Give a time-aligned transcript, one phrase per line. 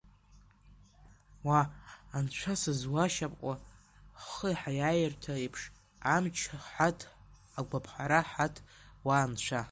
[1.45, 1.61] Уа,
[2.15, 3.55] Анцәа, сызуашьапкуа,
[4.21, 5.61] ҳхы ҳаиааиртә еиԥш
[6.13, 6.37] амч
[6.71, 6.99] ҳаҭ,
[7.59, 8.55] агәаԥхара ҳаҭ,
[9.05, 9.59] уа, Анцәа.